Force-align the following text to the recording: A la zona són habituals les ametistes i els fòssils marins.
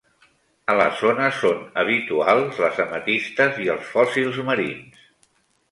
A 0.73 0.75
la 0.77 0.87
zona 1.01 1.27
són 1.41 1.61
habituals 1.83 2.63
les 2.67 2.81
ametistes 2.87 3.61
i 3.67 3.73
els 3.77 3.95
fòssils 3.95 4.43
marins. 4.51 5.07